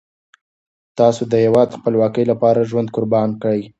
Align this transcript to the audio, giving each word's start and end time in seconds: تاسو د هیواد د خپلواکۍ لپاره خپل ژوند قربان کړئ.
تاسو 0.97 1.21
د 1.31 1.33
هیواد 1.45 1.67
د 1.71 1.77
خپلواکۍ 1.79 2.23
لپاره 2.31 2.59
خپل 2.59 2.67
ژوند 2.69 2.93
قربان 2.95 3.29
کړئ. 3.41 3.61